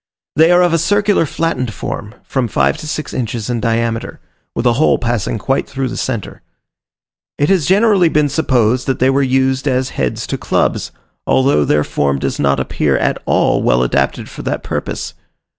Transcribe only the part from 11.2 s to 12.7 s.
although their form does not